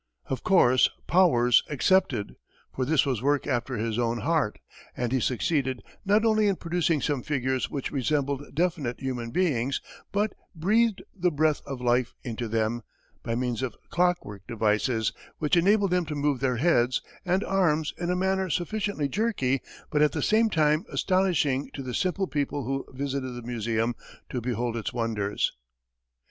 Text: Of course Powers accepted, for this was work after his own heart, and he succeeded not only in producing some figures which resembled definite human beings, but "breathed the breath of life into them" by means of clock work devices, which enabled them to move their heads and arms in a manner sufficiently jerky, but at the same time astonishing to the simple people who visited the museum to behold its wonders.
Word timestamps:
Of 0.25 0.43
course 0.43 0.89
Powers 1.05 1.61
accepted, 1.69 2.35
for 2.73 2.85
this 2.85 3.05
was 3.05 3.21
work 3.21 3.45
after 3.45 3.77
his 3.77 3.99
own 3.99 4.21
heart, 4.21 4.57
and 4.97 5.11
he 5.11 5.19
succeeded 5.19 5.83
not 6.05 6.25
only 6.25 6.47
in 6.47 6.55
producing 6.55 7.01
some 7.03 7.21
figures 7.21 7.69
which 7.69 7.91
resembled 7.91 8.55
definite 8.55 8.99
human 8.99 9.29
beings, 9.29 9.79
but 10.11 10.33
"breathed 10.55 11.03
the 11.15 11.29
breath 11.29 11.61
of 11.67 11.81
life 11.81 12.15
into 12.23 12.47
them" 12.47 12.81
by 13.21 13.35
means 13.35 13.61
of 13.61 13.75
clock 13.91 14.25
work 14.25 14.41
devices, 14.47 15.13
which 15.37 15.55
enabled 15.55 15.91
them 15.91 16.05
to 16.07 16.15
move 16.15 16.39
their 16.39 16.57
heads 16.57 17.03
and 17.23 17.43
arms 17.43 17.93
in 17.99 18.09
a 18.09 18.15
manner 18.15 18.49
sufficiently 18.49 19.07
jerky, 19.07 19.61
but 19.91 20.01
at 20.01 20.13
the 20.13 20.23
same 20.23 20.49
time 20.49 20.83
astonishing 20.91 21.69
to 21.75 21.83
the 21.83 21.93
simple 21.93 22.25
people 22.25 22.63
who 22.65 22.87
visited 22.91 23.33
the 23.35 23.43
museum 23.43 23.93
to 24.31 24.41
behold 24.41 24.75
its 24.75 24.91
wonders. 24.91 25.51